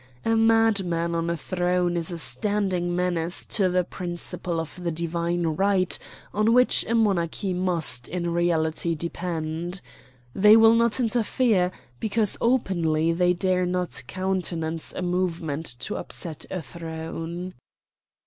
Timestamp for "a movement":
14.91-15.67